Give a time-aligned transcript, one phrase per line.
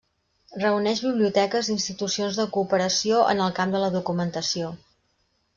[0.61, 4.73] Reuneix biblioteques i institucions de cooperació en el camp de la documentació.